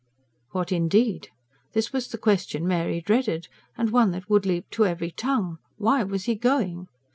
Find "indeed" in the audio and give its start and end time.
0.71-1.29